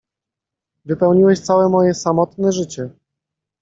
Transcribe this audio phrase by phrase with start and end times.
[0.85, 2.89] Wypełniłeś całe moje samotne życie!